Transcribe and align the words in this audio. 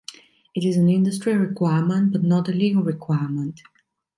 It 0.55 0.65
is 0.65 0.77
an 0.77 0.89
industry 0.89 1.37
requirement, 1.37 2.11
but 2.11 2.23
not 2.23 2.49
a 2.49 2.53
legal 2.53 2.81
requirement. 2.81 3.61